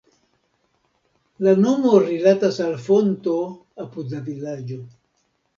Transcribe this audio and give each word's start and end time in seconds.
La 1.47 1.53
nomo 1.65 1.93
rilatas 2.07 2.57
al 2.69 2.73
fonto 2.89 3.37
apud 3.85 4.13
la 4.17 4.23
vilaĝo. 4.31 4.81